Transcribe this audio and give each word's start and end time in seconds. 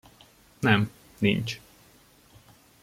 Nem, 0.59 0.89
nincs. 1.17 1.59